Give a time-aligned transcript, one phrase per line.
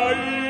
[0.00, 0.49] Bye.